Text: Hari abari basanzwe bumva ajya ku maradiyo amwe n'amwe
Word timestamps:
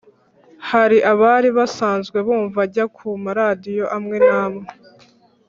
Hari 0.69 0.97
abari 1.11 1.49
basanzwe 1.57 2.17
bumva 2.27 2.59
ajya 2.65 2.85
ku 2.95 3.07
maradiyo 3.23 3.85
amwe 3.97 4.17
n'amwe 4.25 4.67